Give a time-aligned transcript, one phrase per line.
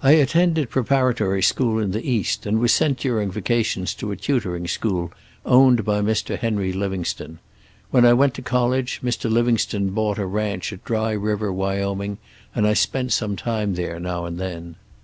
[0.00, 4.68] "I attended preparatory school in the East, and was sent during vacations to a tutoring
[4.68, 5.12] school,
[5.44, 6.38] owned by Mr.
[6.38, 7.40] Henry Livingstone.
[7.90, 9.28] When I went to college Mr.
[9.28, 12.18] Livingstone bought a ranch at Dry River, Wyoming,
[12.54, 14.76] and I spent some time there now and then.